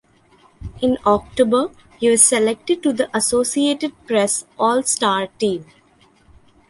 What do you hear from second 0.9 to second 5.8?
October, he was selected to the Associated Press All-Star team.